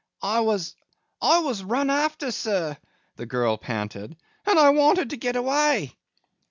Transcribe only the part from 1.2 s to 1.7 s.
was